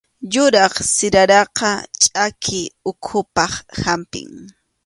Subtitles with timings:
[0.33, 1.69] Yuraq siraraqa
[2.01, 2.59] chʼaki
[2.89, 4.31] uhupaq hampim